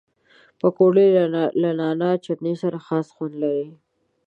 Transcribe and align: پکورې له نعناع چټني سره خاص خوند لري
پکورې 0.59 1.05
له 1.63 1.69
نعناع 1.79 2.15
چټني 2.25 2.53
سره 2.61 2.77
خاص 2.85 3.07
خوند 3.15 3.35
لري 3.43 3.67